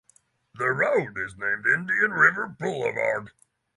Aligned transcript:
The 0.55 0.65
road 0.71 1.15
is 1.19 1.37
named 1.37 1.67
Indian 1.67 2.09
River 2.09 2.47
Boulevard. 2.47 3.33